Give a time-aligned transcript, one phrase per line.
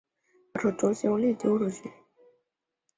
[0.51, 1.91] 把手中的东西用力丟出去